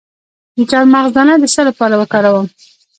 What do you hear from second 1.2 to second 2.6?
د څه لپاره وکاروم؟